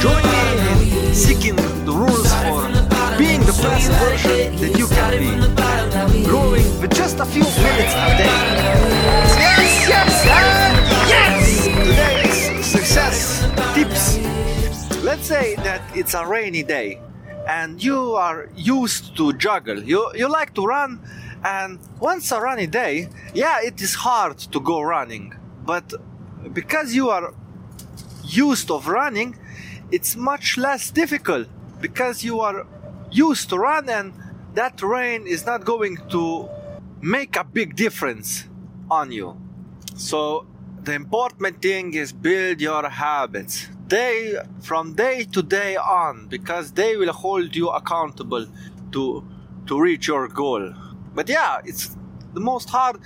[0.00, 2.68] Join me in seeking the rules for
[3.18, 6.24] being the best version that you can be.
[6.24, 8.36] Growing with just a few minutes a day.
[9.44, 10.24] Yes, yes,
[11.08, 11.64] yes!
[11.64, 13.44] Today's success
[13.74, 14.18] tips.
[15.02, 17.00] Let's say that it's a rainy day
[17.48, 19.82] and you are used to juggle.
[19.82, 21.00] You you like to run
[21.44, 25.34] and once a rainy day, yeah, it is hard to go running.
[25.64, 25.92] But
[26.52, 27.34] because you are
[28.24, 29.36] used of running,
[29.90, 31.48] it's much less difficult
[31.80, 32.66] because you are
[33.10, 34.12] used to run and
[34.54, 36.48] that rain is not going to
[37.00, 38.44] make a big difference
[38.90, 39.36] on you.
[39.96, 40.46] So
[40.82, 46.96] the important thing is build your habits day from day to day on because they
[46.96, 48.46] will hold you accountable
[48.92, 49.24] to
[49.66, 50.72] to reach your goal.
[51.14, 51.96] But yeah, it's
[52.34, 52.96] the most hard.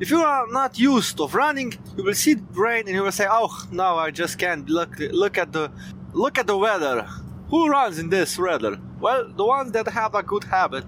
[0.00, 3.26] If you are not used of running, you will see rain and you will say,
[3.28, 5.70] "Oh, no, I just can't look look at the
[6.12, 7.06] look at the weather.
[7.50, 10.86] Who runs in this weather?" Well, the ones that have a good habit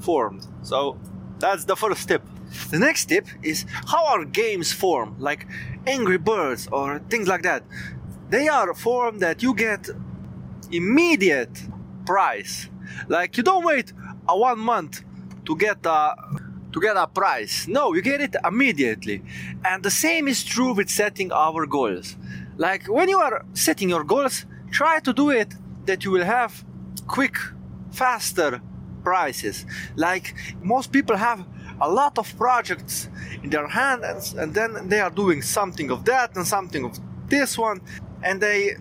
[0.00, 0.46] formed.
[0.62, 0.98] So
[1.38, 2.22] that's the first tip.
[2.70, 5.46] The next tip is how are games formed, like
[5.86, 7.62] Angry Birds or things like that.
[8.30, 9.88] They are formed that you get
[10.70, 11.54] immediate
[12.06, 12.68] prize.
[13.08, 13.92] Like you don't wait
[14.28, 15.02] a one month
[15.46, 16.14] to get a
[16.72, 17.66] to get a prize.
[17.68, 19.22] No, you get it immediately.
[19.64, 22.16] And the same is true with setting our goals.
[22.56, 25.54] Like when you are setting your goals, try to do it
[25.86, 26.64] that you will have
[27.06, 27.36] quick,
[27.90, 28.60] faster
[29.02, 29.66] prices.
[29.96, 31.44] Like most people have
[31.80, 33.08] a lot of projects
[33.42, 36.98] in their hands and then they are doing something of that and something of
[37.28, 37.80] this one
[38.22, 38.76] and they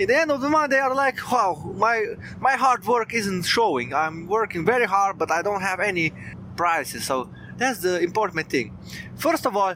[0.00, 2.04] at the end of the month they are like wow my
[2.40, 6.12] my hard work isn't showing i'm working very hard but i don't have any
[6.62, 7.16] prizes so
[7.60, 8.68] that's the important thing.
[9.26, 9.74] First of all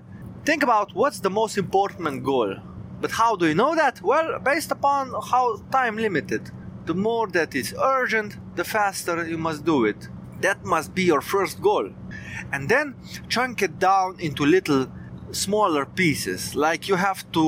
[0.48, 2.50] think about what's the most important goal.
[3.02, 3.94] But how do you know that?
[4.02, 5.44] Well based upon how
[5.78, 6.42] time limited.
[6.88, 10.00] The more that is urgent the faster you must do it.
[10.46, 11.86] That must be your first goal.
[12.52, 12.86] And then
[13.34, 14.82] chunk it down into little
[15.32, 16.54] smaller pieces.
[16.66, 17.46] Like you have to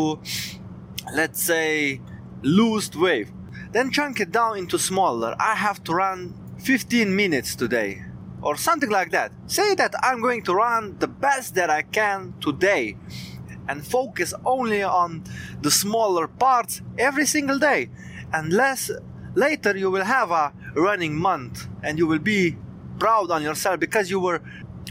[1.20, 2.00] let's say
[2.42, 3.28] lose weight.
[3.72, 5.36] Then chunk it down into smaller.
[5.38, 6.18] I have to run
[6.58, 8.05] 15 minutes today
[8.46, 12.32] or something like that say that i'm going to run the best that i can
[12.40, 12.96] today
[13.68, 15.24] and focus only on
[15.62, 17.90] the smaller parts every single day
[18.32, 18.90] unless
[19.34, 22.56] later you will have a running month and you will be
[23.00, 24.40] proud on yourself because you were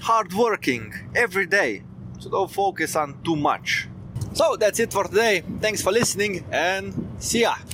[0.01, 1.81] hardworking every day
[2.19, 3.87] so don't focus on too much
[4.35, 5.43] so that's it for today.
[5.61, 7.55] Thanks for listening and see ya.